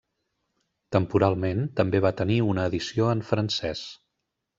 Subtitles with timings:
[0.95, 3.83] Temporalment també va tenir una edició en francès.